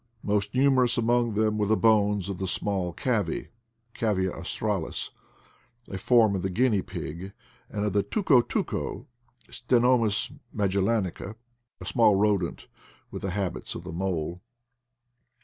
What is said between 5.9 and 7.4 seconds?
a form of the guinea pig;